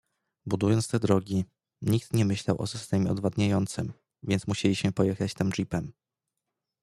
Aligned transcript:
Budując 0.45 0.87
te 0.87 0.99
drogi, 0.99 1.45
nikt 1.81 2.13
nie 2.13 2.25
myślał 2.25 2.61
o 2.61 2.67
systemie 2.67 3.11
odwadniającym, 3.11 3.93
więc 4.23 4.47
musieliśmy 4.47 4.91
pojechać 4.91 5.33
tam 5.33 5.49
jeepem. 5.57 5.91